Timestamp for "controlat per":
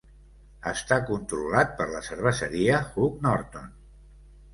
1.09-1.87